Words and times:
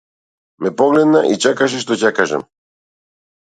Ме 0.63 0.71
погледна 0.79 1.21
и 1.33 1.37
чекаше 1.49 1.83
што 1.85 1.99
ќе 2.05 2.13
кажам. 2.21 2.47